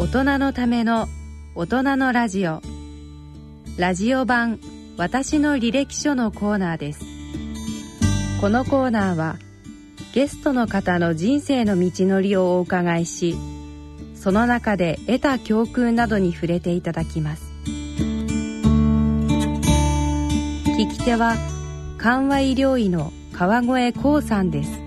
[0.00, 1.08] 大人のための
[1.54, 2.62] 大人のラジオ。
[3.76, 4.58] ラジオ版
[4.96, 7.04] 私の履歴書のコーナーです。
[8.40, 9.36] このコーナーは
[10.14, 13.36] ゲストの方の人生の道のりをお伺いし
[14.14, 17.52] その中で得た教訓などに触れていただきます。
[20.78, 21.34] 聞き手は
[21.98, 24.79] 緩和医療医の川越光さんです。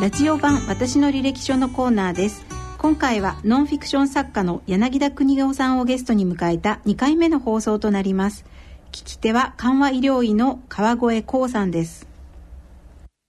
[0.00, 2.46] ラジオ版私の履歴書のコーナーです。
[2.78, 8.46] 今回はノンフィクション作家の柳田邦夫さんをゲストに迎えた2回目の放送となります。
[8.92, 12.08] 聞き手は緩和医療医の川越光さんです。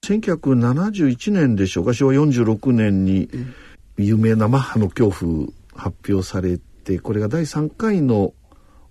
[0.06, 1.94] 1971年でしょうか？
[1.94, 3.30] 昭和46年に
[3.98, 8.34] 有名なマッハの恐怖発表されてこれが第3回の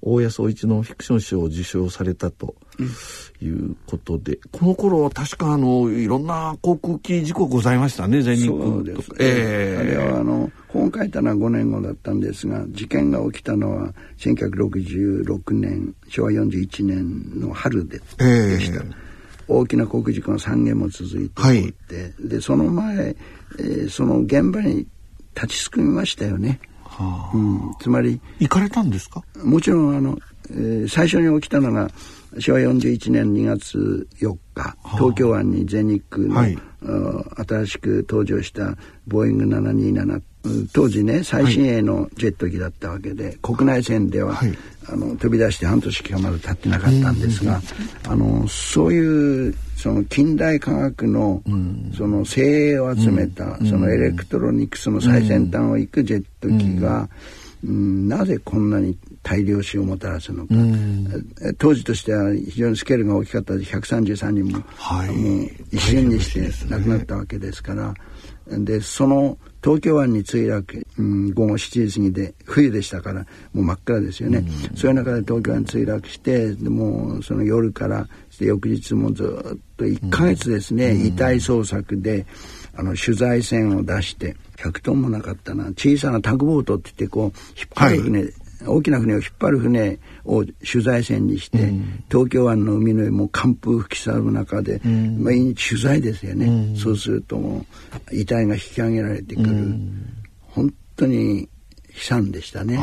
[0.02, 2.56] 大谷総一ノンフィクション賞を受賞されたと
[3.42, 8.58] いうことで、うん、この頃確かあのいろんな航空機事故ございましたね全日空
[8.94, 18.84] とか、えー、あれはあの本書いたのは5年後だったんですが事件が起きたのは1966年昭和41年の春で,、えー、でした。
[19.48, 21.74] 大きな航空事故が3件も続いてはい、
[22.20, 23.16] でその前、
[23.58, 24.86] えー、その現場に
[25.34, 26.60] 立ちすくみましたよね。
[26.84, 29.24] はあ、うん、つまり行かれたんですか？
[29.42, 30.18] もちろんあの、
[30.50, 31.90] えー、最初に起きたのが
[32.38, 36.58] 昭和41年2月4日、東京湾に全日空の、はい、
[37.48, 40.22] 新しく登場したボーイング727
[40.72, 44.56] 当時ね最新鋭のジェット機だったわけで、はい、国内線では、はい、
[44.88, 47.60] あの飛び出して半年期間まだ経ってなかったんですが、
[48.08, 51.42] あのそういうその近代科学の、
[51.96, 57.08] その精鋭を集めた、そのエレクトロニクスの最先端を行くジェット機が、
[57.64, 60.54] うん、なぜこんなに大量死をもたらすのか、
[61.58, 67.94] 当時としては非常にスケールが大きかったで133人も,、はい、もう一瞬にして亡くなったわけですから、
[68.46, 78.08] でその東京湾に墜落、うん、午後7時過ぎで冬でしたからもう真っ暗ですよね、うん、そういう中で東京湾に墜落してでもその夜から
[78.40, 82.26] 翌日もずっと1か月ですね、うん、遺体捜索で
[82.74, 85.66] あの取材船を出して100トンもなかったな。
[85.66, 88.34] 小さなタグボートって言ってこう引っ張る船、はい
[88.66, 97.64] 大きな船を引っ張る船を取材船にして、うん、東京湾の海の上も寒風吹き去る中で、うん、毎日取材ですよね、うん、そうするとも
[98.10, 99.74] う遺体が引き上げられてくる、
[100.48, 101.48] 本当に
[101.94, 102.78] 悲惨でしたね。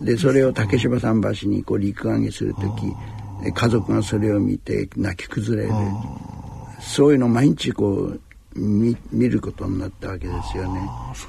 [0.00, 5.74] でそれを竹芝桟橋にこう陸揚げする時家族がそれを見て泣き崩れる。
[6.80, 8.20] そういうのを毎日こう
[8.54, 10.80] 見見ることになったわけですよね。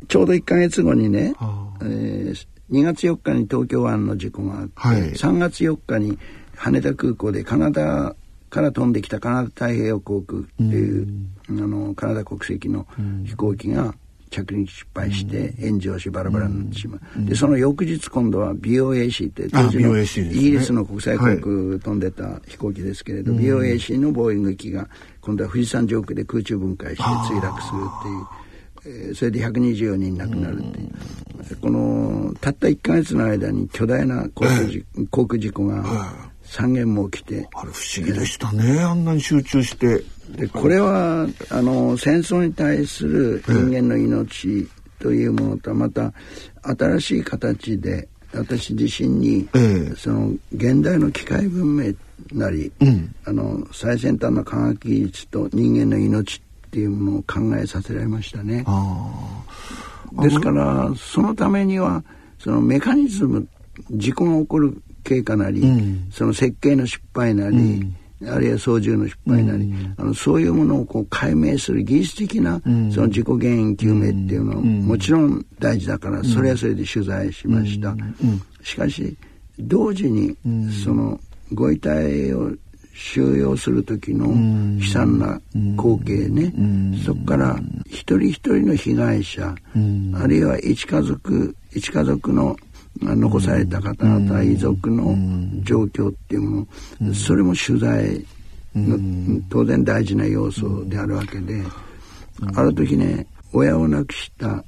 [0.07, 1.33] ちょうど1か月後にね、
[1.81, 6.17] えー、2月4日に東京湾の事故があって、はい、3月4日に
[6.55, 8.15] 羽田空港でカナダ
[8.49, 11.07] から飛んできたカナダ太平洋航空っていう、
[11.49, 12.87] あのカナダ国籍の
[13.25, 13.95] 飛行機が
[14.29, 21.39] 着陸失敗して炎上しバラバラになってしまう、でその翌日今度は BOAC って当時のイギリスの国際航空
[21.79, 24.87] 飛んでた飛行機ですけれど、BOAC のボーイング機が
[25.21, 29.15] 今度は富士山上空で空中分解して墜落するっていう。
[29.15, 30.91] それで124人亡くなるっていう、
[31.61, 35.83] このたった1か月の間に巨大な航空事,、航空事故が
[36.45, 40.03] 3件も起きて、あれ不思議でしたねあんなに集中して。
[40.29, 44.67] でこれはあの戦争に対する人間の命
[44.97, 46.13] というものとまた
[46.61, 49.47] 新しい形で私自身に、
[49.95, 51.93] その現代の機械文明
[52.31, 58.65] なり、うん、あの最先端の科学技術と人間の命っていうものを考えさせられましたね。
[60.21, 62.03] ですからそのためには
[62.39, 63.47] そのメカニズム
[63.91, 67.57] 事故が起こる経過なり、うん、その設計の失敗なり、
[68.21, 72.61] うん、あるいは操縦の失敗なり、うん、あのそういうものをこう解明する技術的な、
[72.93, 77.95] その事故原因究明っていうのは、もちろん大事だからそれはそれで取材しました。
[78.61, 79.17] しかし
[79.59, 80.35] 同時に
[80.83, 81.19] その
[81.53, 82.51] ご遺体を
[82.93, 84.27] 収容する時の
[84.79, 85.41] 悲惨な
[85.75, 86.53] 光景ね、
[87.03, 89.55] そこから一人一人の被害者、
[90.15, 92.55] あるいは一家族一家族の
[93.01, 95.15] 残された方々、遺族の
[95.63, 96.67] 状況っていうも
[97.01, 98.23] の、それも取材
[98.75, 101.63] の当然大事な要素であるわけで、
[102.55, 104.63] ある時ね親を亡くした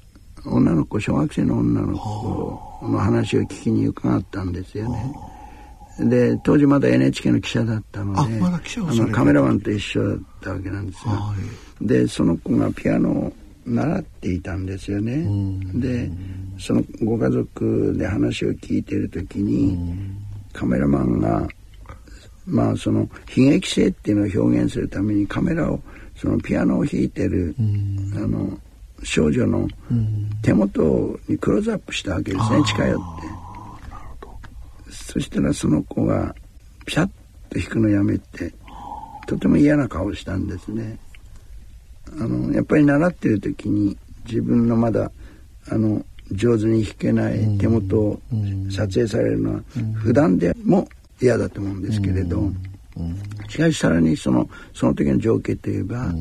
[0.46, 5.16] 女の子小学生の女の子の話を聞きに伺ったんですよね。
[6.00, 11.34] で当時まだ NHK の記者だったのでま、あのカメラマンと一緒だったわけなんですが
[11.82, 13.34] でその子がピアノを
[13.66, 15.26] 習っていたんですよね。
[15.74, 16.10] で
[16.60, 19.78] そのご家族で話を聞いてる時に
[20.54, 21.48] カメラマンが
[22.46, 25.80] まあその悲劇性っていうのを表現するためにカメラを
[26.16, 27.56] そのピアノを弾いてる、
[28.16, 28.58] あの
[29.04, 29.68] 少女の
[30.42, 33.45] 手元にクローズアップしたわけですね近寄って
[35.16, 36.36] そしたらその子が
[36.86, 37.10] ピシャッ
[37.50, 38.54] と弾くのやめて
[39.28, 41.00] とても嫌な顔したんですね。
[42.20, 45.10] あのやっぱり習ってる時に自分のまだ
[45.70, 48.20] あの上手に弾けない手元を
[48.70, 49.62] 撮影されるのは
[49.96, 50.86] 普段でも
[51.22, 52.52] 嫌だと思うんですけれど
[53.48, 56.14] しかしさらにそのその時の情景といえば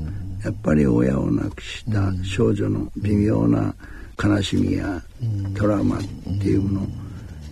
[0.45, 3.75] やっぱり親を亡くした少女の微妙な
[4.23, 5.03] 悲しみや
[5.57, 7.04] トラウマっていうもの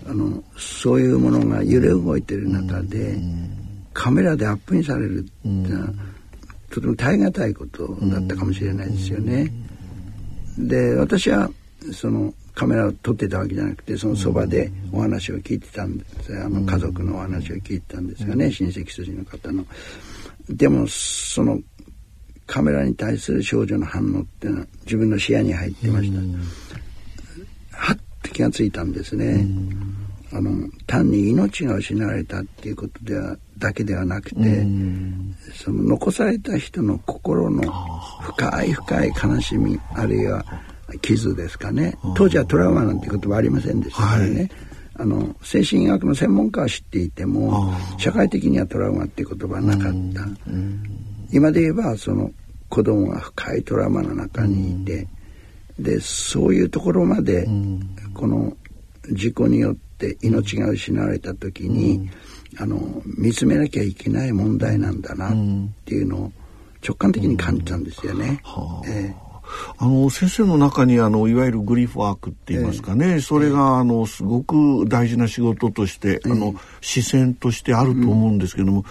[0.06, 3.18] あのそういうものが揺れ動いてる中で
[3.92, 5.92] カメラでアップにされるっていうのは
[6.70, 9.52] とても耐え難いことだったかもしれないですよね。
[10.58, 11.50] で私は
[11.92, 19.64] そのカメラを撮ってたわけじゃなくてそのそばでお話を聞いてたんですあの家族のお話を聞いてたんですがね親戚筋の方の。
[20.48, 21.60] でもその
[22.46, 26.71] カメラに対する少女の反応っていうのは自分の視野に入ってました。
[28.32, 29.46] 気がついたんですね。
[30.34, 34.66] あの単に命が失われたっていうことではだけではなくて
[35.54, 37.70] その残された人の心の
[38.22, 40.42] 深い深い悲しみあるいは
[41.02, 41.96] 傷ですかね。
[42.16, 44.50] 当時はトラウマなんて言葉はありませんでしたからね、はい、
[44.94, 50.26] あの精神医学の専門家は知っていても社会的にはトラウマっていう言葉はなかった、
[51.30, 52.30] 今で言えばその
[52.70, 55.06] 子供が深いトラウマの中にいて、
[55.78, 57.46] でそういうところまで
[58.14, 58.56] この
[59.10, 62.10] 事故によって命が失われた時に、
[62.58, 65.32] あの見つめなきゃいけない問題なんだなっ
[65.84, 66.32] ていうのを
[66.86, 68.40] 直感的に感じたんですよね。
[68.86, 69.32] えー
[69.78, 78.84] あの先生の中にあのいわゆるグリフワークって言いますかね、えそれがあのすごく大事な仕事として、えあの視線としてあると思うんですけども、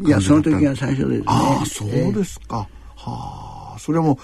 [0.00, 1.24] うん、いやその時が最初ですね。
[1.26, 3.78] ああそうですか、えはあ。
[3.78, 4.16] それはもう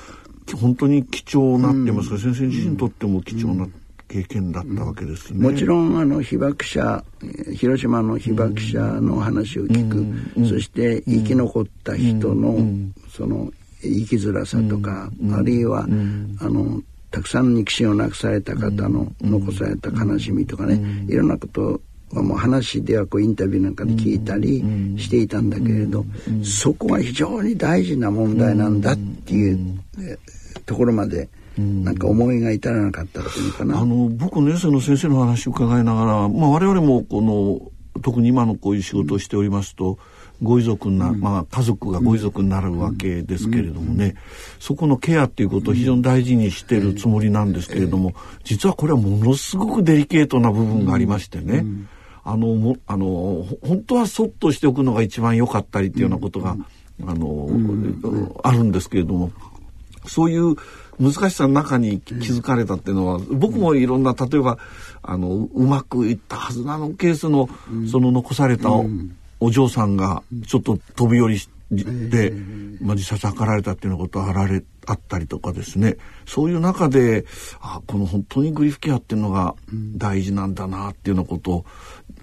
[0.56, 3.66] 本当に貴重なってますか、うん、先生自身にとっても貴重な
[4.08, 5.40] 経験だったわけですね。
[5.40, 7.04] もちろんあの被爆者
[7.54, 9.98] 広島の被爆者の話を聞く、
[10.36, 12.58] うん、そして生き残った人の、
[13.08, 13.52] その
[13.82, 15.86] 生きづらさとか、あるいは、あ
[16.48, 21.80] のたくさんの肉親を亡くされた方の残された悲しみとかね、いろんなこと
[22.12, 24.58] はもう話ではこうインタビューなんかで聞いたり
[24.98, 26.04] していたんだけれど、
[26.42, 29.80] そこが非常に大事な問題なんだっていう、
[30.60, 31.28] ところまで
[31.58, 33.78] なんか思いが至らなかったっていうかな。
[33.78, 37.70] あの僕のエセの先生の話を伺いながら、まあ、我々もこの
[38.02, 39.98] 特に今のこういう仕事をしておりますと、
[40.42, 44.14] ご遺族な、うん、まあ家族がご遺族になるわけですけれどもね、うん、
[44.58, 48.14] そこのケアっていうことを非常に大事にしてるつもりなんですけれども、
[48.44, 51.64] 実はこれはものすごくデリケートな部分がありましてね、
[52.24, 56.56] あのもあの本当はそっとしておくのが一番良かったりっていうようなことが、
[57.06, 57.48] あの、
[58.42, 59.32] あるんですけれども
[60.10, 60.56] そういう
[60.98, 64.58] 難しさの中に気づかれたっていうのは、僕もいろんな例えば
[65.02, 67.48] あのうまくいったはずなのケースの、
[67.90, 68.70] その残された
[69.38, 71.38] お嬢さんがちょっと飛び降り
[71.70, 72.32] で、
[72.80, 75.96] まあ、自殺図られたっていうようなことあられあったりとかですね。
[76.26, 77.24] そういう中で
[77.60, 81.64] あこの本当にグリフケアっていうのが大事なんだなっていうようなことを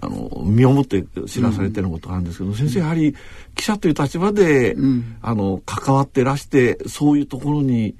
[0.00, 3.14] あの身をもって知らされてることがあるんですけど、先生やはり
[3.54, 4.76] 記者という立場で、
[5.22, 7.96] あの関わってらしてそういうところに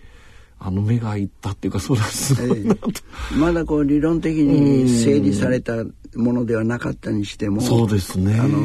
[0.61, 2.91] あの目がいったっていうかそれはすごいなと、
[3.33, 5.73] えまだこう理論的に整理された
[6.17, 8.39] ものではなかったにしてもそうですね。
[8.41, 8.59] あの、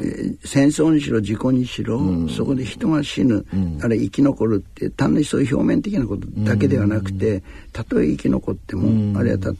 [0.00, 9.56] え戦争にしろ事故にしろ、うん、そこで人が死ぬ、うん、あるいは生き残るって単にそういう表面的なことだけではなくて、たとえ生き残っても、あるいはた、ね、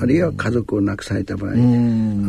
[0.00, 1.52] あるいは家族を亡くされた場合、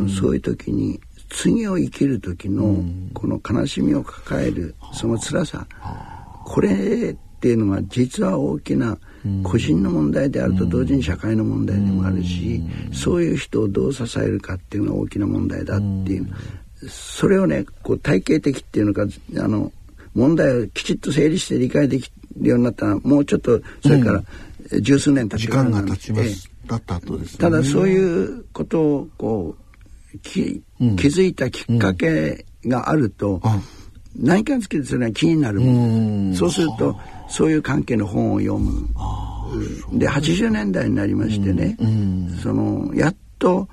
[0.10, 1.00] そういう時に
[1.34, 2.84] 次を生きる時の
[3.14, 5.66] この悲しみを抱えるその辛さ
[6.46, 8.98] これっていうのは実は大きな
[9.44, 16.34] 個人の問題であると同時に社会の問題でもあるし、そういう人をどう支えるかっていうのが大きな問題だっていう、
[16.88, 19.74] それをねこう体系的っていうのかあの
[20.16, 24.24] 問題をきちっと整理して理解できるようになったらもうちょっとそれから
[24.80, 26.50] 十数年経ってからなんで、時間が経ちます。
[26.66, 29.58] だった後です、ね、ただそういうことをこ
[30.16, 33.42] うき気づいたきっかけがあると、
[34.16, 35.60] 何かにつけてそれが気になる
[36.36, 36.98] そうすると
[37.34, 38.88] そういう関係の本を読む。
[39.94, 41.76] で80年代になりましてね、
[42.44, 43.68] そのやっと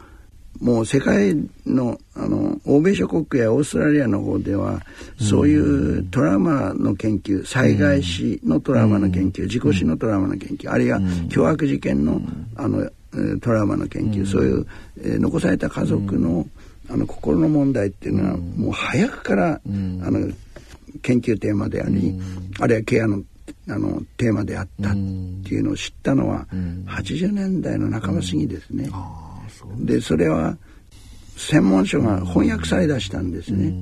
[0.60, 1.36] もう世界
[1.66, 4.80] のあの欧米諸国やオーストラリアの方では
[5.18, 10.98] そういうトラウマの研究災害死のトラウマの研究事故死のトラウマの研究あるいは
[11.30, 12.20] 凶悪事件の
[12.56, 12.90] あの
[13.42, 14.66] トラウマの研究そういう、
[14.98, 16.46] えー、残された家族の
[16.88, 20.32] あの心の問題っていうのはもう早くからあの
[21.02, 22.18] 研究テーマであり、
[22.58, 23.22] あるいはケアの
[23.70, 26.46] あのテーマであったっていうのを知ったのは、
[26.86, 28.90] 80年代の半ば過ぎですね。
[29.78, 30.56] でそれは
[31.36, 33.74] 専門書が翻訳されだしたんですね。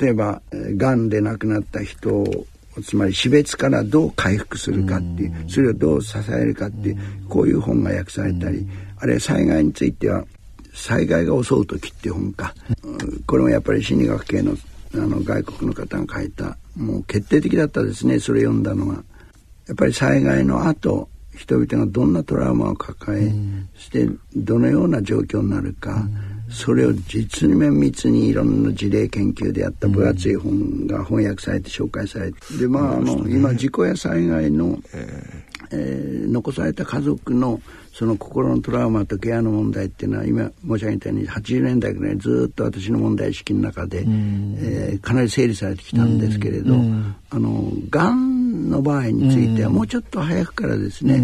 [0.00, 0.40] 例えば
[0.76, 2.46] がんで亡くなった人を
[2.82, 8.66] つまり死別からどう回復するかっていうそれをどう支えるかっていうこういう本が訳されたり
[8.98, 10.24] あるいは災害については
[10.74, 12.54] 「災害が襲う時」っていう本か。
[13.26, 14.56] これもやっぱり心理学系の
[14.94, 19.04] あの外国の方が書いたもう決定的だったですねそれ読んだのが。
[19.66, 23.30] やっぱり災害の後人々がどんなトラウマを抱え、
[23.76, 26.08] してどのような状況になるか、
[26.48, 34.78] それを実に綿密にいろんな事例研究でやった分厚い本が翻訳されて紹介されてでまああの今事故や災害の、
[35.72, 37.60] えー、残された家族の
[37.96, 46.74] その心のトラウマとケアの問題っていうのは今申し上げたように80年代ぐらいずっと私の問題意識の中で、えー、かなり整理されてきたんですけれど、
[47.30, 51.14] あのがんの場合についてはもうちょっと早くからですね、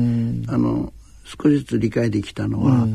[0.49, 2.89] あの少しずつ理解できたのは、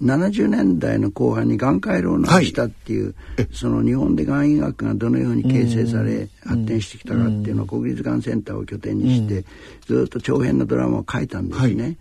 [0.00, 9.44] 70年代の後半にがん回路を治したっていう、はい、その日本でがん医学がどのように形成され発展してきたかっていうのを国立がんセンターを拠点にして
[9.86, 11.82] ずっと長編のドラマを書いたんですね。
[11.82, 11.96] はい、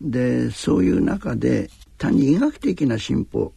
[0.00, 3.52] でそういう中で単に医学的な進歩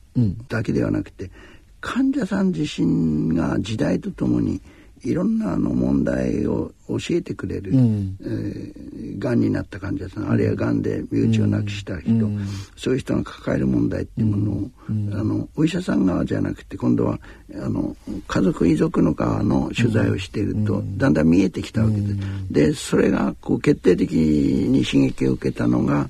[0.47, 1.31] だけではなくて、
[1.79, 4.61] 患者さん自身が時代とともに
[5.03, 10.81] いろんなあの問題を教えてくれる、うん、えー、がんになった患者さんあるいはがん。
[10.81, 17.19] で身内を亡くした人、うん、そういう人が抱える問題っていうものを、うん、あのお医者さん側じゃなくて今度は
[17.55, 17.95] あの
[18.27, 22.17] 家族遺族の側の取材をしていると、だんだん見えてきたわけです。
[22.51, 26.09] でそれがこう決定的に刺激を受けたのが、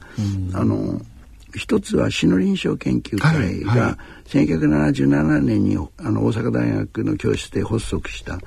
[0.54, 1.02] あの
[1.56, 8.40] 一つは死の臨床研究会が1977年にあの大阪大学の教室で発足した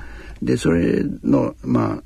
[0.44, 2.02] でそれのまあ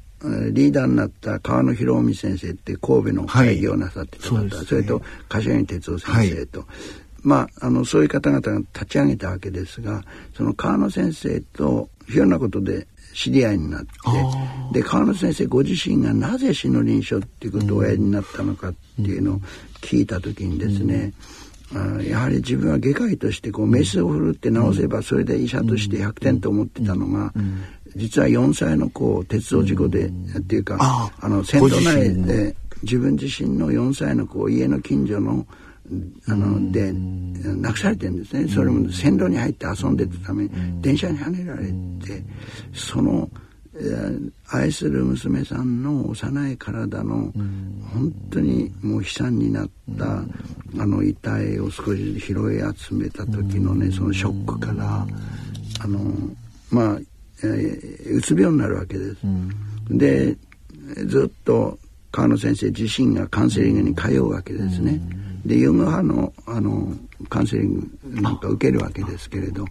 [0.51, 6.69] リーダーになった川野博臣先生って神戸の会議をなさってた方、はいそね、それと柏木哲夫先生と、はい、
[7.23, 10.03] まああのそういう方々が立ち上げたわけですが
[10.35, 13.89] その川野先生といろんなことで知り合いになって
[14.73, 19.41] で川野先生ご自身がなぜ死の臨床っていうことをおやりになったのかっていうのを
[19.81, 21.13] 聞いた時にですね、
[21.75, 27.33] うん、やはり自分は外科医としてこうメスを振るって治せばそれで医者として100点と思ってたのが、
[27.97, 35.47] 実は4歳の子を鉄道事故で、っていうかあの線路内で自分自身の4歳の子を家の近所の
[36.27, 38.47] あので亡くされてるんですね。
[38.49, 41.65] それも線路に入って遊んでたために電車にはねられ
[42.05, 42.23] て
[42.75, 43.29] その、
[43.75, 47.33] えー、愛する娘さんの幼い体の
[47.95, 50.05] 本当にもう悲惨になった
[50.79, 55.07] あの遺体を少し拾い集めた時のねそのショックから
[55.81, 56.01] あの
[56.71, 57.07] まあえー、
[57.47, 59.19] うつ病になるわけです。
[59.25, 60.37] うん、で
[61.07, 61.79] ずっと
[62.11, 64.93] 川野先生自身がカウンセリングに通うわけですね。
[64.93, 66.93] うん、でユング派のあの
[67.29, 69.65] カウンセリングなんか受けるわけですけれど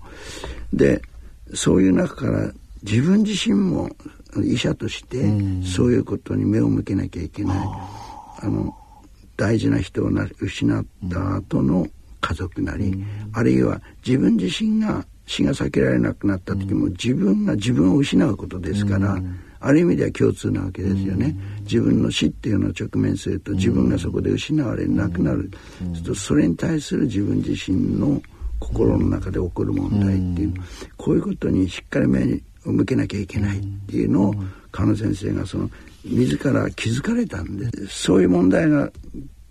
[0.74, 1.02] で
[1.54, 2.52] そういう中から
[2.84, 3.90] 自分自身も
[4.44, 5.24] 医者として
[5.66, 7.58] そういうことに目を向けなきゃいけない。
[8.40, 8.76] あの
[9.36, 10.10] 大事な人を
[10.40, 11.88] 失った後の
[12.20, 19.22] 家族なり、あるいは自分自身が死が避けられなくなった時も自分が自分を失うことですから、
[19.60, 21.36] ある意味では共通なわけですよね。
[21.62, 25.52] 自分の死っていうのを直面すると自分がそこで失われなくなる。
[26.04, 28.22] とそれに対する自分自身の
[28.60, 30.54] 心の中で起こる問題っていう
[30.96, 34.36] こういうことにしっかり目を向けなきゃいけないっていうのを
[34.72, 35.70] 鹿野先生がその
[36.04, 38.90] 自ら気づかれたんでそういう問題が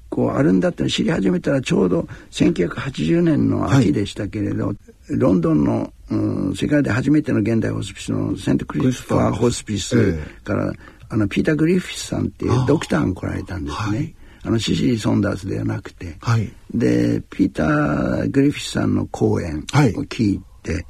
[0.09, 4.76] こうあるんだって知り始めたらちょうど1980年の秋でしたけれど、はい、
[5.08, 10.18] ロンドンの、うん、世界で初めての現代ホスピスのセントクリスファーホスピス。
[10.44, 10.72] から、
[11.08, 14.14] あのピーター・グリフィスさんっていうドクターが来られたんですね。
[14.42, 19.60] あのシシリー・ソンダースではなくて、はい、でピーター・グリフィスさんの講演を
[20.02, 20.84] 聞いて、はい、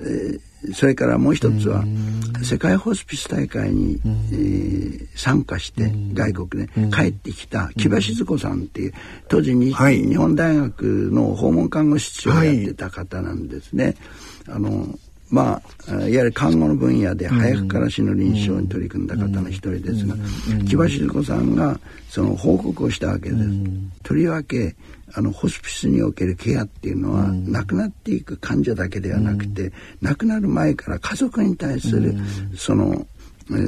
[0.00, 0.40] えー
[0.72, 1.84] それからもう一つは
[2.42, 8.94] 世界ホスピス大会に、えー、参加して外国で帰ってきた木場静子さんっていう
[9.28, 13.94] 当時に、はい、日本大学の訪問看護師長をやってた方なんですね。
[14.48, 14.86] あの
[15.30, 20.14] まあ、いわゆる看護の分野で早くから死の臨床に取り組んだ方の一人ですが、
[20.68, 21.78] 木場静子さんが
[22.08, 23.44] その報告をしたわけです。
[24.02, 24.76] とりわけ
[25.16, 33.06] あのホスピスにおけるケアっていうのは、うん、亡くなっていく患者だけではなくて、うん、亡くなる前から家族に対する、うん、その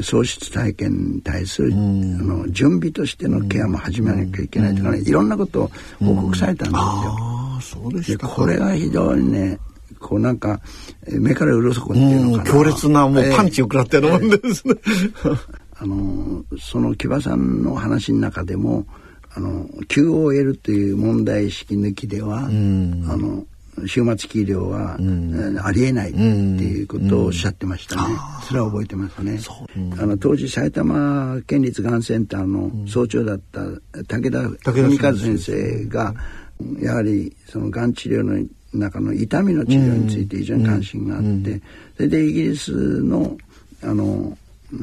[0.02, 5.70] 喪失体験に対する、あの準備としてのケアも始めなきゃいけないとかね、いろんなことを
[6.00, 6.80] 報告されたんですよ。
[6.80, 9.58] あそうでしこれが非常にね
[10.00, 10.60] こうなんか
[11.06, 12.50] 目から鱗っていうのかな。
[12.50, 15.38] 強烈なもうパンチを食らったようなもんですね、えー、
[15.78, 18.86] あのその木場さんの話の中でも
[19.34, 23.44] あの QOL という問題意識抜きでは、あの
[23.84, 29.38] 終末期医療は、うん、ありえないっていうことをおっしゃってましたね、うん、それは覚えてますね、
[30.00, 33.60] あの当時埼玉県立がんセンターの総長だった
[34.04, 34.30] 武
[34.64, 36.14] 田文和先生が
[36.80, 38.42] やはりそのがん治療の
[38.76, 41.60] 中の痛みの治療について非常に関心があって、
[41.96, 43.36] それでイギリスの
[43.82, 44.36] あの
[44.72, 44.76] う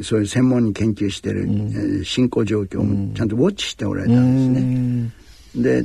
[0.00, 5.23] ん、そういう専門に研究してる、うん、えー、進行状況もちゃんとウォッチしておられたんですね。
[5.54, 5.84] で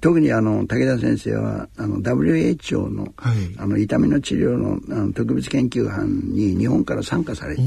[0.00, 7.62] 特にあの武田先生はあの WHO のはい、あの痛みの治療のあの特別研究班に日本から参加されて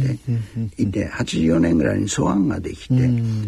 [0.78, 2.96] いて84年ぐらいに素案ができて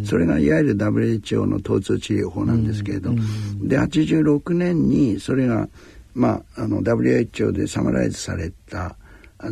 [0.06, 3.12] それがいわゆる WHO の疼痛治療法なんですけれど
[3.62, 5.68] で86年にそれが、
[6.14, 8.96] まあ、あの WHO でサマライズされた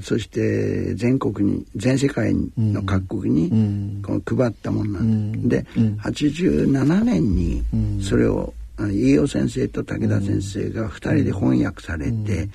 [0.02, 5.66] そして全国に全世界の各国にこの配ったものなんで,、で
[6.04, 7.64] 87年に
[8.02, 12.50] それを飯尾先生と武田先生が2人で翻訳されて、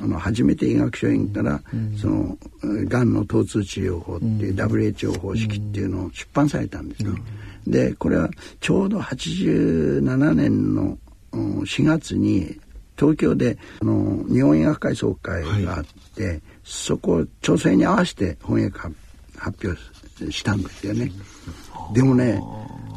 [0.00, 1.60] あの初めて医学書院から、
[2.00, 2.38] その
[2.86, 7.10] がんの疼痛治療法っていう WHO 方式っていうのを出版されたんですね。
[7.66, 8.28] でこれは
[8.60, 10.98] ちょうど87年の
[11.32, 12.58] 4月に
[12.96, 15.84] 東京であの日本医学会総会があっ
[16.14, 18.78] て、はい、そこを調整に合わせて翻訳
[19.36, 21.10] 発表したんですよね。
[21.92, 22.40] でもね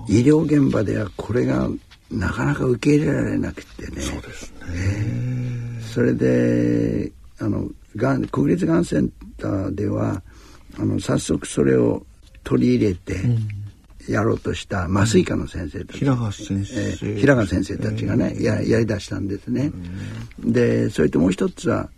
[0.08, 1.68] 医療現場ではこれが
[2.12, 4.02] なかなか受け入れられなくてね。
[4.02, 4.58] そうですね。
[4.70, 10.22] えー、それであのがん国立がんセンターでは
[10.80, 12.06] あの早速それを
[12.44, 13.16] 取り入れて、
[14.08, 19.72] やろうとした麻酔科の先生たち、平川先生、えー、平川先生たちがね、ややりだしたんですね。
[20.40, 21.90] でそれともう一つは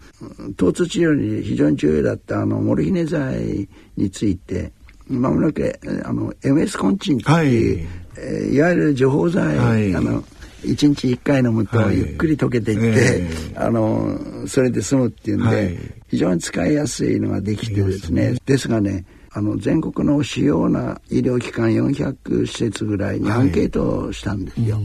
[0.57, 4.71] 疼痛治療に非常に重要だったあのモルヒネ剤について
[5.07, 7.99] まもなくあの MS コンチンっていう、はい。
[8.17, 10.21] えー、いわゆる除法剤、はい、あの
[10.63, 13.29] 1日1回飲むとゆっくり溶けていって、はいえ。
[13.53, 15.77] ー、あのそれで済むっていうんで、はい、
[16.09, 18.35] 非常に使いやすいのができてですね。
[18.45, 24.79] ですがねあの全国の主要な医療機関400施設ぐらいにアンケートをしたんですよ。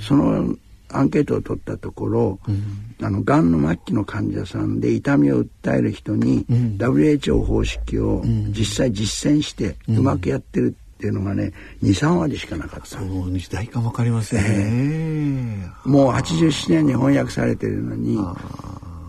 [0.00, 0.56] その
[0.94, 11.52] アンケートを取ったところ、うん、あのがんの末期の患者さんで痛みを訴える人に、うん、WHO 方式を実際実践してうまくやってるっていうのがね
[11.82, 12.86] 23割しかなかった。
[12.86, 18.16] そう時代か分かりませんね、えー、もう87年に翻訳されてるのに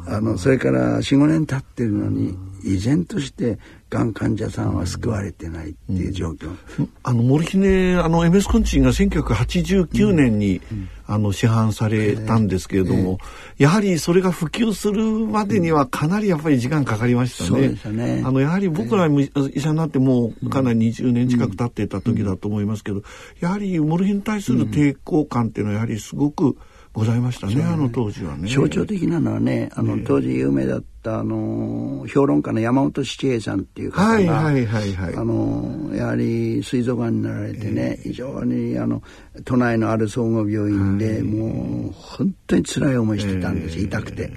[0.07, 13.19] あのそれから45年経ってるのに依然としてがん患者さんは救われてないっていう状況、うん、あのモルヒネあの MS コンチンが1989年に、うん、あの市販されたんですけれども、
[13.57, 17.79] えー、やはりそれが普及するまでにはかなりやっぱり時間かかりましたね。
[17.91, 18.23] ね。
[18.25, 23.03] あのやはり僕ら医者になってもうかなり20年近く経っていた時だと思いますけど、
[23.39, 26.57] やはりモルヒネに対する抵抗感っていうのはやはりすごく
[26.95, 28.47] ございましたね、あの当時はね。
[28.47, 39.03] 象徴的なのはね、あの、当時有名だったあの評論家の山本七平さんっていう方が、はいはいはいはい、あのやはり膵臓がんになられてね、非常にあの
[39.43, 44.31] 都内のある総合病院で、もう本当に辛い思いしてたんです、痛くて。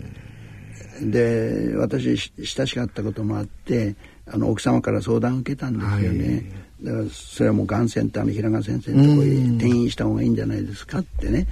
[1.01, 3.95] で私親しかったこともあって
[4.27, 6.69] あの奥様から相談を受けたんですよね。
[6.83, 11.47] だからそれはもうがんセンターの平川先生のところに転院した方がいいんじゃないですかってね。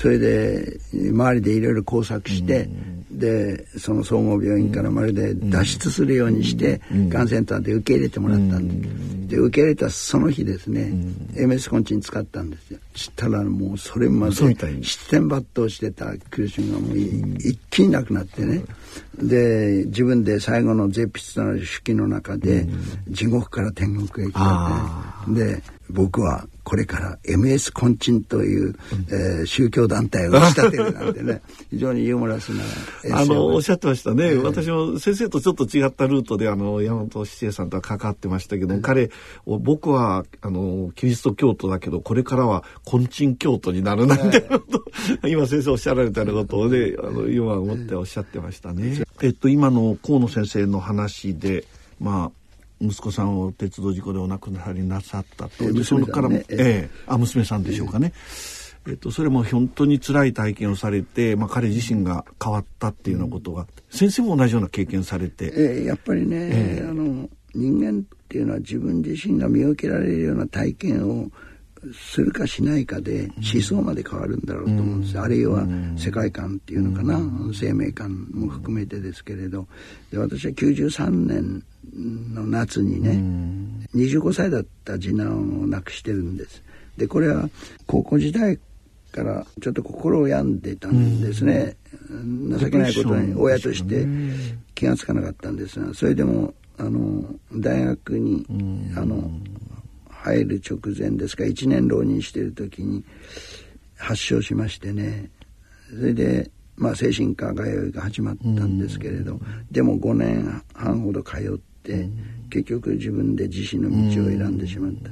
[0.00, 2.68] それで周りでいろいろ工作して、
[3.10, 10.92] でその総合病院からまるで脱出するようにして、がんセンターで受け入れてもらったんで,、で受け入れたその日ですね、
[11.34, 12.78] MS コンチン使ったんですよ。
[12.94, 18.62] したらもうそれまで七点抜刀してた苦しみがもう一気になくなってね、
[19.20, 22.68] で自分で最後の絶筆となる手記の中で、
[23.08, 28.74] 地獄から天国へ行ったってで僕はこれから MS コンチンという、
[29.10, 32.62] えー、宗教団体を打ち立てるなんてね 非常にユーモラスな
[33.14, 39.10] あのおっしゃってましたね、えー、私も先生とちょっと違ったルートであの山本七恵さんとは関わってましたけど、えー、彼
[39.46, 44.46] 僕はあのキリスト教徒だけどこれからはコンチン教徒になるなんて、
[45.22, 49.04] えー、今先生おっしゃられたようなことをねあの今思っておっしゃってましたね。
[49.22, 51.64] えっと今の河野先生の話で
[51.98, 52.47] まあ
[52.80, 58.12] 息子さんを鉄道事故でお亡くなりなさったと、えー、そのからも、ね、えー、あ娘さんでしょうかね、
[58.86, 71.30] えー、えー、とそれも本当に辛い体験をされて、まあ、彼自身が変わったっていうようなことが、先生も同じような経験されて、えー、やっぱりね、えー、あの人間っていうのは自分自身が見受けられるような体験を
[71.92, 77.20] するかしないかで思想まで変わるんだろうと思うんです、あるいは世界観っていうのかな、
[77.52, 79.66] 生命観も含めてですけれど。
[80.10, 81.62] で私は93年
[82.34, 83.20] の夏にね、
[83.94, 86.62] 25歳だった次男を亡くしてるんです。
[86.96, 87.48] でこれは
[87.86, 88.58] 高校時代
[89.12, 91.76] からちょっと心を病んでたんですね、
[92.58, 94.06] 情けないことに親として
[94.74, 98.44] 気が付かなかったんですがそれでもあの大学に、
[98.96, 99.30] あの
[100.34, 103.04] 入る直前ですか1年浪人してる時に
[103.96, 105.30] 発症しましてね。
[105.90, 112.08] それで、まあ、精神科通いが始まったんですけれど、でも5年半ほど通って、
[112.50, 115.10] 結局自分で自身の道を選んでしまった。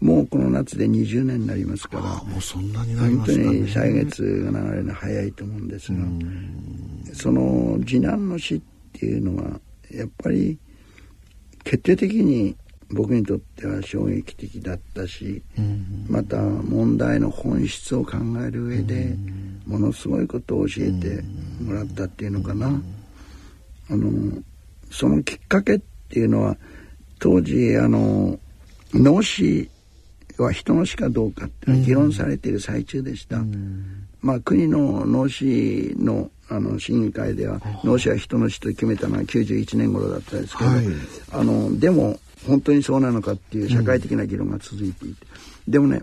[0.00, 5.98] もうこの夏で20年になりますからもうそんなになります、ね、本当に歳月が流れるの早いと思うんですが
[7.14, 8.60] その次男の死っ
[8.92, 10.56] ていうのはやっぱり
[11.64, 12.56] 決定的に
[12.90, 15.42] 僕にとっては衝撃的だったし、
[16.08, 19.16] また問題の本質を考える上で
[19.66, 21.22] ものすごいことを教えて
[21.62, 22.80] もらったっていうのかな。
[23.90, 24.42] あの
[24.90, 26.56] そのきっかけっていうのは
[27.18, 28.38] 当時あの
[28.94, 29.70] 脳死
[30.38, 33.42] は人の死かどうかって議論されている最中でした。
[34.20, 40.86] まあ国の脳死のあの審議会では脳死は人の死と決めたのは91年頃だったんですけど、はい、
[41.32, 45.26] あのでも本当にそうなのかっていう社会的な議論が続いていて、
[45.66, 46.02] うん、でもね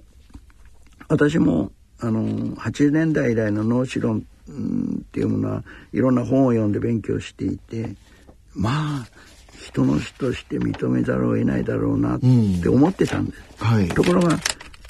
[1.08, 2.24] 私もあの
[2.56, 7.96] 80年代以来の脳死論、うん、っていうものはいろんな本を読んで勉強していて
[8.54, 9.08] まあ
[9.60, 13.42] 人の死として認めざるを得ないだろうなって思ってたんです。
[13.62, 14.38] うんはい、ところが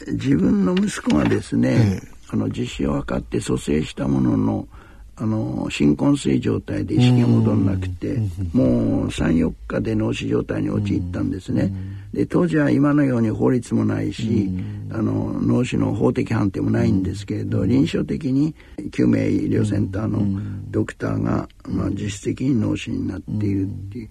[0.08, 4.68] 自分の息子がですね、ええ、あの自死を図って蘇生したものの
[5.17, 8.17] あの新昏睡状態で意識が戻らなくて
[8.54, 11.71] もう34日で脳死状態に陥ったんですね。
[12.13, 14.49] で当時は今のように法律もないし
[14.91, 18.54] あの脳死の法的判定もないんですけれど臨床的に
[18.91, 20.21] 救命医療センターの
[20.69, 24.10] ドクターが、まあ、実質的に脳死になっているっていう。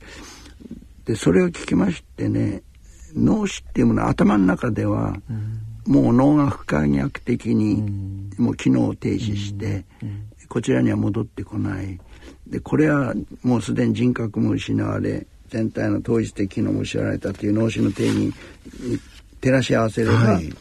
[1.05, 2.63] でそれを聞きましてね
[3.15, 5.17] 脳死っていうものは頭の中では、
[5.87, 7.83] もう脳が不可逆的に、
[8.39, 9.85] もう機能を停止して、
[10.49, 11.99] こちらには戻ってこない。
[12.47, 18.33] でこれはもうすでに人格も失われ全体の統一的機能も失われたという脳死の定義に
[19.41, 20.53] 照らし合わせれば、はい、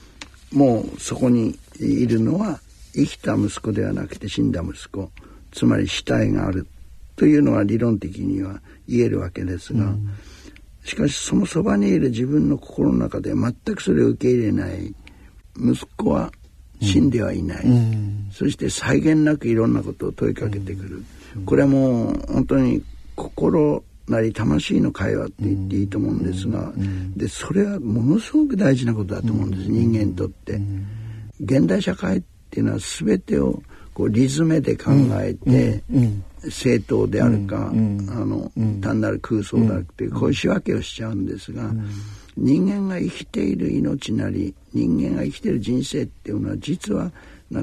[0.51, 2.59] もうそこにいるのは
[2.93, 5.09] 生きた息子ではなくて死んだ息子
[5.51, 6.67] つまり死体がある
[7.15, 10.09] というのは理論的には言えるわけですが、うん、
[10.83, 14.93] しかしそのそばにいる自分の心の中で全くそれを受け入れない
[15.57, 16.31] 息子は
[16.83, 21.03] 死んではいない、うん、そして際限なくいろんなことを問いかけてくる、
[21.37, 22.83] うん、これはもう本当に
[23.15, 30.59] 心なり魂の会話って言っていいと思うんですが、うん、でそれはものすごく大事なことだと思うんです、人間にとって。
[31.39, 33.61] 現代社会っていうのは全てを
[33.93, 34.91] こうリズムで考
[35.21, 35.83] えて、
[36.49, 41.71] 正当であるか、あの単なる空想であるっていうこういう仕分けをしちゃうんですが、
[42.35, 47.11] 人間が生きている命なり人間が生きている人生っていうのは実は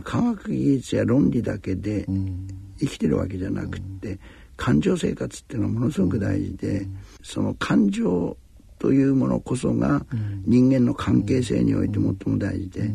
[0.04, 2.06] 科学技術や論理だけで
[2.78, 4.18] 生きてるわけじゃなくって
[4.56, 6.86] 感情生活っていうのはものすごく大事で
[7.22, 8.36] その感情
[8.78, 10.04] というものこそが
[10.44, 12.90] 人間の関係性において最も大事で、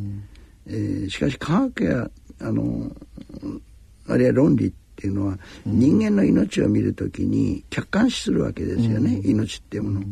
[0.67, 2.09] えー、しかし科学や
[2.41, 2.91] あの
[4.07, 10.05] あるいは論理っていうのは人間の命を見るときに客観視するわけですよね、命っていうもの。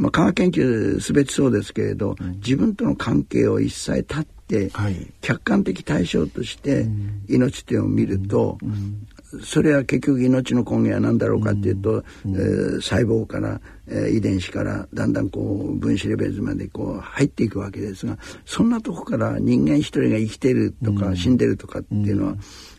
[0.00, 6.86] まあ、科学研究すべてそうですけれど、うん、自分との関係を一切断って、はい、客観的対象として
[7.28, 9.06] 命っていうのを見ると、うん、
[9.44, 12.34] それは結局命の根源は何だろうかっていうと、うん。
[12.34, 22.36] えー、細胞から、えー、遺伝子からだんだんこう分子レベルまでこう入っていくわけですがそんなとこから人間一人が生きてるとか、死んでるとかっていうのは、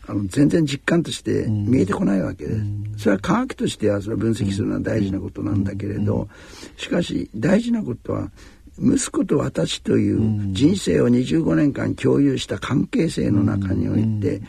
[0.08, 2.54] あの全然実感として見えてこないわけで。
[2.96, 3.04] す。
[3.04, 6.28] それは科学としてはそれを分析するのは大事なことなんだけれど
[6.76, 8.30] しかし大事なことは
[8.78, 14.40] 息子と私という人生を25年間共有した関係性の中において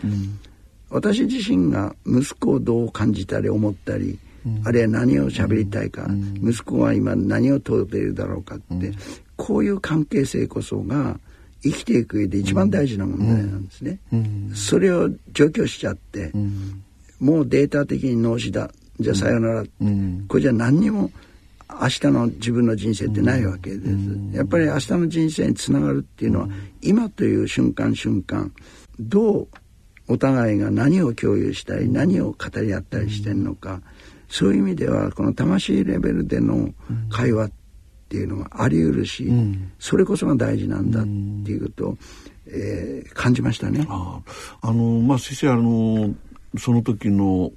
[0.90, 4.20] 私自身が息子をどう感じたり思ったり
[4.64, 6.08] あるいは何を喋りたいか
[6.42, 8.92] 息子は今何を問うているだろうかって
[9.36, 11.20] こういう関係性こそが
[11.64, 14.00] 生きていく上で一番大事な問題なんですね。
[14.54, 16.32] それを除去しちゃって、
[17.20, 18.70] もうデータ的に脳死だ。
[19.00, 19.64] じゃあさよなら、
[20.28, 21.10] これじゃ何にも
[21.82, 23.92] 明日の自分の人生ってないわけです。
[24.34, 26.50] やっぱり明日の人生につながるっていうのは、
[26.82, 28.52] 今という瞬間瞬間
[29.00, 29.48] どう
[30.10, 33.82] お互いが何を共有したり何を語り合ったりしてるのか、
[34.28, 36.74] そういう意味ではこの魂レベルでの
[37.10, 37.63] 会話って
[38.14, 41.98] っていうのがあり得るし、うん、それこそが大事なんだっていうことを、
[42.46, 43.88] えー、感じましたね。
[43.90, 44.20] あ
[44.62, 44.72] あ。
[44.72, 46.14] のまあ先生あの
[46.60, 47.52] その時の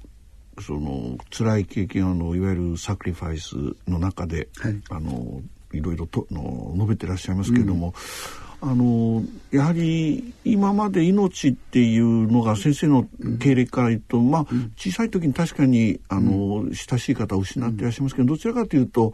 [0.59, 3.55] その辛い経験あのいわゆるサクリファイス
[3.87, 5.43] の中で、はい、あの
[5.73, 7.93] いろいろとの述べてらっしゃいますけれども、
[8.63, 13.07] うん、あのやはり今まで命っていうのが先生の
[13.39, 19.13] 経歴から言うと、うん、まあ、小さい時に確かにあの、親しい方を失っていらっしゃいますけどどちらかというと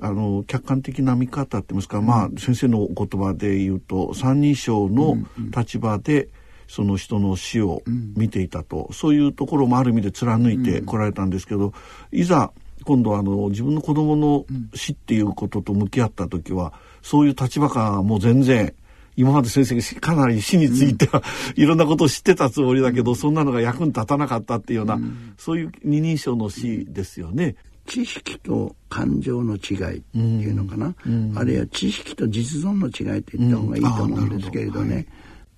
[0.00, 5.16] あの客観的な見方って言いますか、まあ先生のお言葉で言うと三人称の
[5.56, 6.28] 立場で、
[6.68, 7.82] その人の死を
[8.16, 11.72] 見ていたと、そういうところもある意味で貫いてこられたんですけど、
[12.10, 12.52] いざ
[12.84, 18.74] 今度あの自分の子供の死っていうことと向き合った時はそういう立場感はもう全然
[19.16, 21.22] 今まで先生がかなり死については、
[21.54, 24.98] いろんなことを知ってたつもりだけど、そんなのが役に立たなかったっていうような、
[25.36, 27.56] そういう二人称の死ですよね。
[27.86, 30.94] 知識と感情の違いっていうのかな、
[31.34, 35.06] あるいは知識と実存の違いって言った方がいいと思うんですけれどね、うんはい、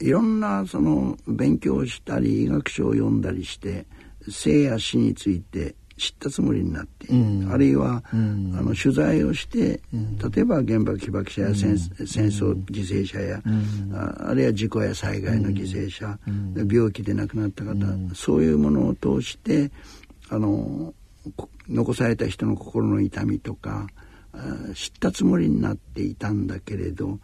[0.00, 3.86] いろんなその勉強したり医学書を読んだりして
[4.28, 13.40] 生や死について知ったつもりになって、うん、あるいは、うん、あの取材をして、うん、例えば原爆被爆者や戦,、戦争犠牲者や、
[13.92, 16.18] ああるいは事故や災害の犠牲者、
[16.68, 17.76] 病気で亡くなった方、
[18.14, 19.70] そういうものを通して
[20.30, 20.92] あの
[21.68, 23.86] 残された人の心の痛みとか
[24.74, 27.18] 知ったつもりになっていたんだけれど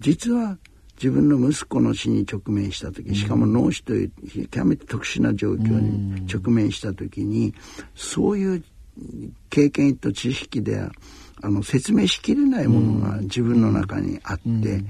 [0.00, 0.58] 実は
[0.96, 7.52] 自分の息子の死に直面した時しかも脳死という極めて特殊な状況に直面した時に
[7.94, 8.64] そういう
[9.50, 10.80] 経験と知識で
[11.42, 14.82] あの説明しきれないものが自分の中にあって、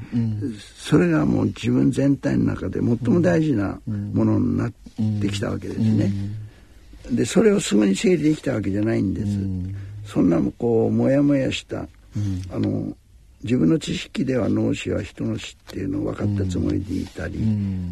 [0.78, 4.72] それがもう自分全体の中で最も大事なものになっ
[5.20, 6.12] てきたわけですね。
[7.10, 10.12] でそれをすぐに整理できたわけじゃないんです。
[10.12, 11.86] そんなこうモヤモヤした、
[12.50, 12.96] あの
[13.42, 17.40] 自分の知識では脳死は人の死っていうのを分かったつもりでいたり、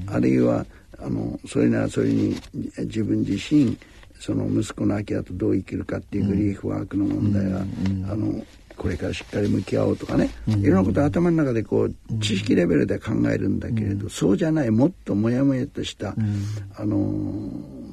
[0.06, 0.64] あるいは
[0.98, 2.36] あのそれならそれに
[2.78, 3.76] 自分自身
[4.18, 8.44] その息子の空き家とどう生きるかっていうグリーフワークの問題は、あの
[8.82, 16.16] これからしっかり向き合おうとかね、いろんなこと頭の中でこう知識レベルで考えるんだけれど、そうじゃないもっともやもやとした、
[16.76, 16.98] あの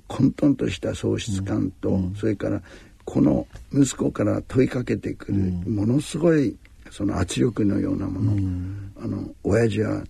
[0.08, 2.60] 混沌とした喪失感と、それから
[3.06, 5.38] この息子から問いかけてくる、
[5.70, 6.58] ものすごい
[6.90, 8.32] その圧力のようなもの、
[9.04, 10.04] あの親父は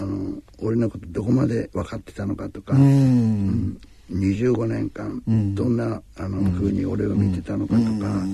[0.00, 3.80] あの俺のことどこまで分かってたのかとか、うん
[4.12, 5.22] 25年間
[5.54, 8.24] どんなあの風に俺を見てたのかとか、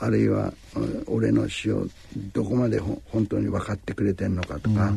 [0.00, 0.52] あるいは
[1.06, 1.86] 俺の死を
[2.32, 4.92] どこまで本当に分かってくれてんのかとか、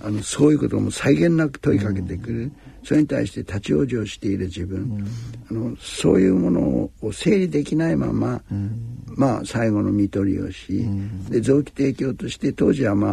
[0.00, 2.52] あのそういうことも際限なく問いかけてくる、
[2.84, 5.06] それに対して立ち往生している自分、
[5.50, 6.60] あのそういうもの
[7.02, 8.40] を整理できないまま、
[9.06, 10.86] まあ最後の看取りをし、
[11.28, 13.10] で臓器提供として当時はま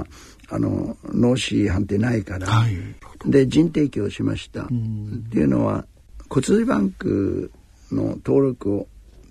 [0.49, 2.77] ああの脳死判定ないから、はい、
[3.25, 5.85] で腎提供しました、っていうのは
[6.29, 7.51] 骨髄バンク
[7.91, 8.87] の登録を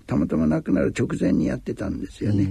[0.07, 2.49] たまたま亡くなる直前にやってたんですよね。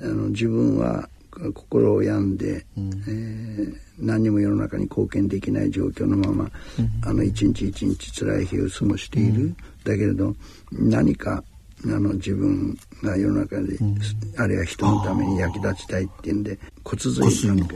[0.00, 1.08] あの自分は
[1.54, 10.34] 心を病んで、うん、えー、何にも世の中に貢献できない状況のまま、うん、あの一日一日辛い日を過ごしている、うん、だけれど
[10.72, 11.42] 何か
[11.84, 13.98] あの自分が世の中で、うん、
[14.36, 17.26] あるいは人のために役立ちたいっていうんで骨髄、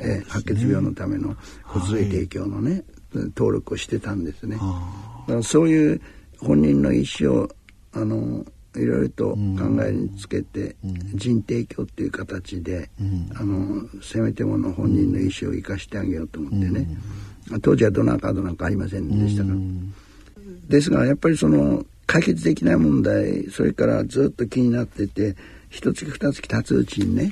[0.01, 2.83] えー、白血病のための骨髄提供のね、はい、
[3.35, 4.59] 登録をしてたんですね。
[5.43, 6.01] そういう
[6.39, 7.49] 本人の意思を
[7.93, 8.45] あの
[8.77, 9.37] いろいろと考
[9.87, 10.77] えにつけて、
[11.15, 12.91] 人提供っていう形で、
[13.35, 16.87] あのせめてもの本人の意思を生かしてあげようと思ってね、
[17.63, 19.57] 当時はドナーカードなんかありませんでしたから。
[20.69, 25.37] ですがやっぱりその解決できない問題それからずっと気になってて
[25.71, 27.31] 一月二月経つうちにね、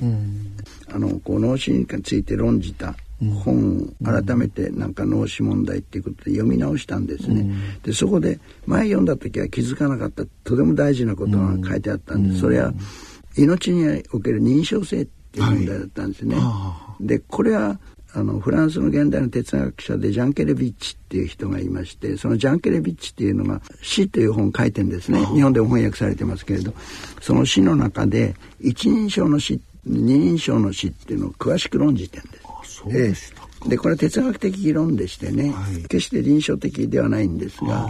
[0.93, 7.41] あのこう脳死について論じた本改めてなんか脳死問題っていうことで読み直したんですね。
[7.41, 12.41] うん、でそこで前読んだ時は気づかなかったとても大事なことが書いてあったんです。
[12.41, 12.73] それは
[13.37, 16.35] 命における認証性っていう問題だったんですね。
[16.35, 17.79] はい、でこれは
[18.13, 26.73] あのフランスの現代の哲学者でジャン・ケレビッチっていう人がいましてそのジャン・ケレビッチっていうのが「死」という本を書いてんですね日本でも翻訳されてますけれど
[27.21, 32.44] その死の中で一人称の死二人称の死っていうのを詳しく論じてんです。
[32.75, 37.87] そうでしたえでこれは哲学的議論でしてね、はい、決して臨床的ではないんですが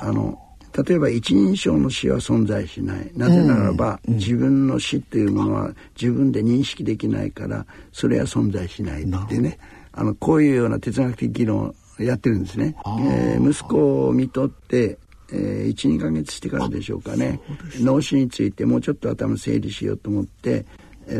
[0.00, 0.38] あの
[0.86, 3.10] 例えば一人称の死は存在しない。
[3.14, 9.58] なぜならば、うん、自分の死というものは自分で認識できないからそれは存在しないってね。
[9.92, 12.74] あのこういうような哲学的議論をやってるんですね。
[13.02, 14.96] えー、息子を見とって
[15.34, 17.40] えー、12ヶ月してからでしょうかね。
[17.80, 20.66] 脳死についてもうちょっと頭整理しようと思って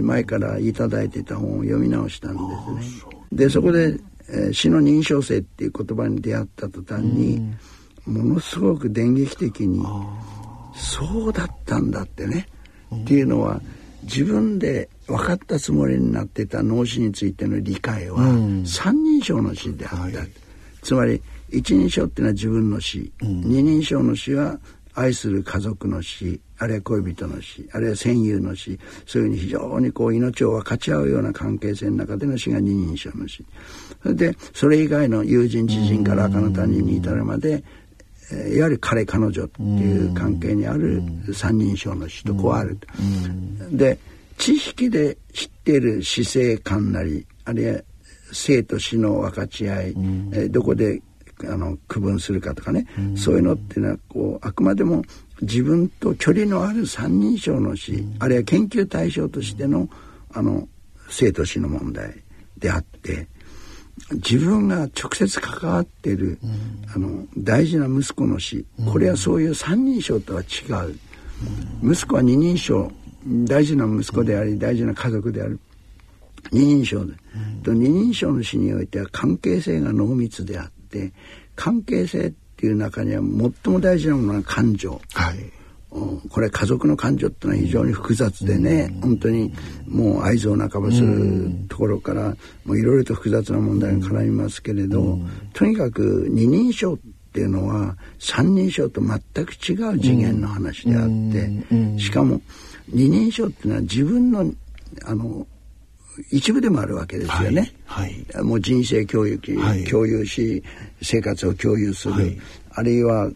[0.00, 2.38] 前から頂いてた本を読み直したんで
[2.82, 3.12] すね。
[3.32, 7.54] でそこで、えー、死の認証性っていう言葉に出会った途端に、
[8.06, 9.84] ものすごく電撃的に
[10.74, 12.46] そうだったんだってね、
[12.94, 13.60] っていうのは
[14.02, 18.18] 自分で分かったつもりになってた脳死についての理解は、
[18.64, 20.12] 三人称の死であった、はい、
[20.82, 24.58] つまり一人称っていうのは自分の死、うん、二人称の死は
[24.94, 33.44] 愛する家族の死あるいは恋人の死あるいは戦友の死そういうふうに非常にこう命を分かち合うような関係性の中での死が二人称の死。
[34.02, 37.62] それでそれ以外の友人知人から赤の他人に至るまで
[38.32, 41.02] いわゆる彼彼女っていう関係にある
[41.34, 42.78] 三人称の死とこうある。
[43.70, 43.98] で
[44.38, 47.80] 知識で知っている死生観なりあるいは
[48.32, 49.94] 生と死の分かち合い、
[50.32, 51.00] えどこで
[51.48, 55.02] あの区分するかとかね、うん、そういうのっていうのはこうあくまでも
[55.40, 59.88] 自分と距離のある三人称の死、うん、あるいは研究対象としての
[60.32, 60.68] あの
[61.08, 62.22] 生と死の問題
[62.56, 63.26] であって
[64.12, 70.98] 自分が直接関わっている、うん、あの大事な息子の死これはそういう三人称とは違う、
[71.82, 72.90] 息子は二人称
[73.26, 75.60] 大事な息子であり大事な家族である。
[76.50, 77.14] 二人称で、
[77.62, 81.12] と二人称の死においては関係性が濃密であってって
[81.56, 83.22] 関係性っていう中には
[83.64, 85.00] 最も大事なものは感情。
[85.14, 85.52] はい。
[86.30, 89.52] これ家族の感情ってのは非常に複雑でね、うん、本当に
[89.86, 96.98] もう愛憎半ばするところから、もういろいろと複雑な問題が絡みますけれど、うん、とにかく二人称っ
[97.32, 102.40] ていうのは三人称と全く違う次元の話であって、しかも
[102.88, 104.50] 二人称っていうのは自分の
[105.04, 105.46] あの
[106.30, 107.72] 一部でもあるわけですよね。
[107.84, 110.62] はい、はい、もう人生共有、はい、共有し
[111.00, 112.38] 生活を共有する、はい、
[112.72, 113.30] あるいは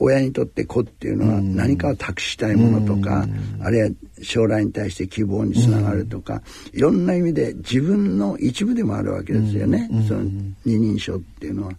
[0.00, 3.26] 親にとって子っていうのは何かを託したいものとか、
[3.60, 3.90] あるいは
[4.22, 6.40] 将来に対して希望につながるとか、
[6.72, 10.22] いろんな意味で自分の一部でもあるわけですよね、その
[10.64, 11.72] 二人称っていうのは。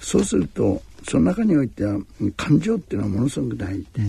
[0.00, 1.98] そうするとその中においては
[2.36, 4.02] 感情っていうのはものすごく大事で。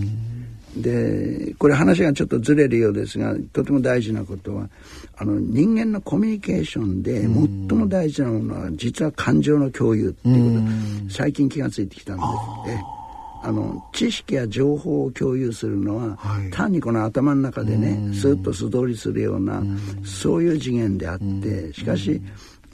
[0.77, 4.69] でこれ話がちょっとずれるようですがとても大事なことは
[5.17, 10.67] あの人間のコミュニケーションで最も大事なものは実は感情の共有っていうこ
[11.09, 11.13] と。
[11.13, 13.01] 最近気が付いてきたんです。
[13.43, 19.63] あの知識や情報を共有するのは、はい、単にこの頭の中でねスーッと素通りするような
[20.03, 22.21] そういう次元であってしかし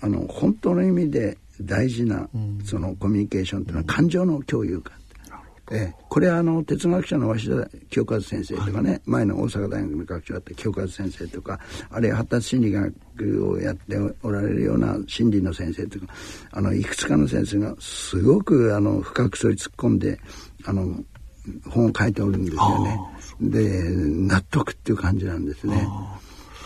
[0.01, 2.27] あの本当の意味で大事な
[2.65, 4.93] そのコミュニケーションというのは感情の共有感
[5.69, 16.05] えこれはあの哲学者の鷲田清和先生とかね、はい、前の大阪大学の学長だった清和先生とかあるいは発達心理学をやっておられるような心理の先生とか
[16.51, 20.19] あのいくつかの先生がすごくあの深くそれ突っ込んで
[20.65, 21.03] あの
[21.69, 22.99] 本を書いておるんですよね。
[23.39, 25.87] で納得っていう感じなんですね。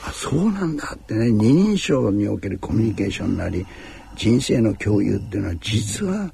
[0.04, 3.66] あそうなんだってね二人称におけるコミュニケーションなり
[4.16, 6.32] 人生の共有っていうのは実は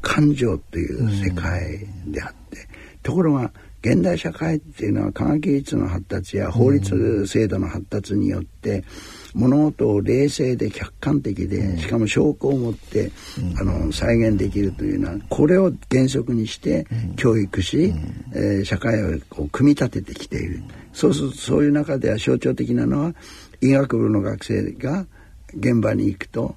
[0.00, 2.68] 感情という世界であって、
[3.02, 3.50] ところが
[3.82, 8.84] 現代社会っていうのは科学技術の発達や法律制度の発達によって
[9.32, 13.10] 物事を冷静で客観的でしかも証拠を持って
[13.58, 16.86] あの再現できるというのはこれを原則にして
[17.16, 17.94] 教育し、
[18.34, 20.62] えー、社会をこう組み立ててきている。
[20.92, 23.14] そうするとそういう中では象徴的なのは
[23.62, 25.06] 医学部の学生が
[25.54, 26.56] 現場に行くと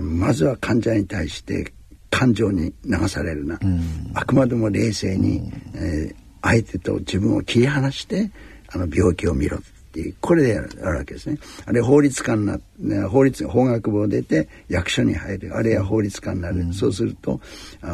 [0.00, 1.72] まずは患者に対して
[2.10, 8.30] 感情に流されるな、うん、あくまでも冷静に、うん、えー、相手と自分を切り離して
[8.72, 11.38] あの病気を見ろっていうこれでやるわけですね。
[11.64, 15.56] あれ法律家になって法律法学部を出て役所に入る。
[15.56, 17.40] あるいは法律家になる、うん、そうすると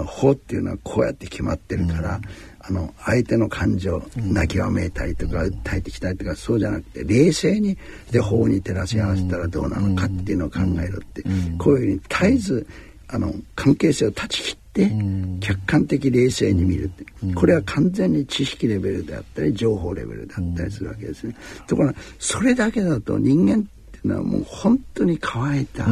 [0.07, 2.21] 法っていうのはこうやって決まってるから、
[2.67, 7.77] あの相手の感情泣きわめいたりとか訴えてきたりとかそうじゃなくて冷静に
[8.11, 11.23] で法に照らし合わせたらどうなのかっていうのを考えろって
[11.59, 12.67] こういうふうに絶えず
[13.09, 14.93] あの関係性を断ち切って
[15.41, 17.05] 客観的冷静に見るって。
[17.35, 21.35] これは完全に知識レベルであったり情報レベルであったりするわけですね。
[21.67, 23.63] ところがそれだけだと人間っ
[23.93, 25.87] ていうのはもう本当に乾いた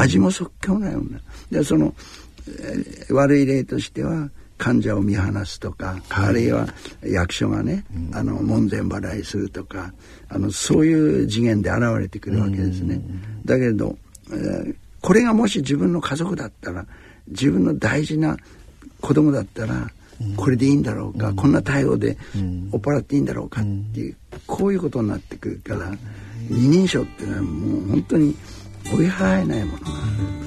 [0.00, 1.20] 味も即興なような。
[1.50, 1.94] でその、
[2.48, 6.68] えー、悪い例としては患者を見放すとか、はい、あるいは
[7.04, 9.92] 役所がね、うん、あの門前払いするとか
[10.28, 13.00] あのそういう次元で現れてくるわけですね。
[13.44, 13.96] だけれど、
[14.30, 16.86] えーこれがもし自分の家族だったら
[17.28, 18.36] 自分の大事な
[19.00, 19.90] 子供だったら
[20.36, 22.16] これでいいんだろうか、うん、こんな対応で
[22.72, 25.90] 追っ払っていいんだろうかっていう、こういうことになってくるから
[26.48, 28.36] 二人称っていうのはもう本当に
[28.94, 30.42] 追い払えないものがある。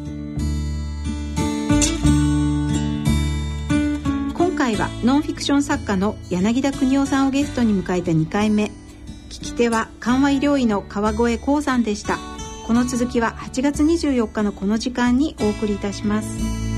[4.34, 8.72] 今回はノンフィクション作家の柳田邦夫さんをゲストに迎えた2回目。
[9.30, 12.35] 聞聞き手は緩和医療医の川越光さんでした
[12.66, 16.75] この続きは8月24日のこの時間にお送りいたします。